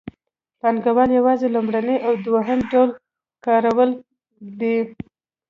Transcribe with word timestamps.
پانګوال 0.59 1.09
یوازې 1.19 1.47
لومړنی 1.55 1.97
او 2.07 2.13
دویم 2.25 2.59
ډول 2.71 2.89
ورکړي 3.49 3.89
دي 4.59 4.77